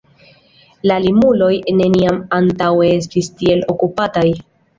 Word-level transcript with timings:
La 0.91 0.95
Limuloj 1.03 1.49
neniam 1.81 2.17
antaŭe 2.39 2.89
estis 2.95 3.31
tiel 3.43 3.63
okupataj. 3.77 4.27